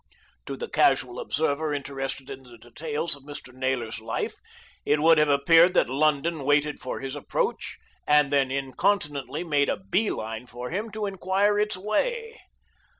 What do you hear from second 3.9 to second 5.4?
life, it would have